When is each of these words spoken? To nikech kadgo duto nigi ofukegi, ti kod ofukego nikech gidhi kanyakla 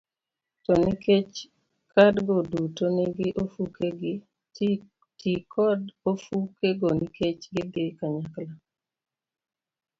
To 0.63 0.71
nikech 0.83 1.33
kadgo 1.93 2.35
duto 2.51 2.85
nigi 2.95 3.27
ofukegi, 3.43 4.13
ti 5.19 5.33
kod 5.53 5.81
ofukego 6.11 6.87
nikech 6.99 7.41
gidhi 7.53 7.85
kanyakla 7.97 8.53